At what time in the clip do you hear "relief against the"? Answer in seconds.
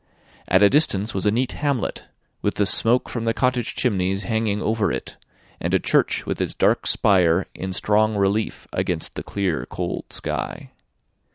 8.15-9.21